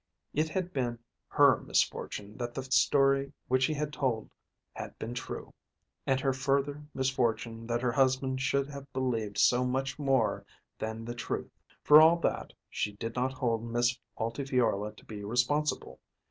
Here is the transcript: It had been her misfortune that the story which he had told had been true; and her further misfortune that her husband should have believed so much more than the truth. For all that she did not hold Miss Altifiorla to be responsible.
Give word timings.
It 0.33 0.49
had 0.49 0.73
been 0.73 0.97
her 1.27 1.57
misfortune 1.59 2.35
that 2.37 2.55
the 2.55 2.63
story 2.63 3.33
which 3.47 3.65
he 3.65 3.75
had 3.75 3.93
told 3.93 4.31
had 4.73 4.97
been 4.97 5.13
true; 5.13 5.53
and 6.07 6.19
her 6.19 6.33
further 6.33 6.81
misfortune 6.95 7.67
that 7.67 7.83
her 7.83 7.91
husband 7.91 8.41
should 8.41 8.67
have 8.71 8.91
believed 8.93 9.37
so 9.37 9.63
much 9.63 9.99
more 9.99 10.43
than 10.79 11.05
the 11.05 11.13
truth. 11.13 11.51
For 11.83 12.01
all 12.01 12.17
that 12.21 12.51
she 12.67 12.93
did 12.93 13.13
not 13.15 13.33
hold 13.33 13.63
Miss 13.63 13.95
Altifiorla 14.17 14.93
to 14.93 15.05
be 15.05 15.23
responsible. 15.23 15.99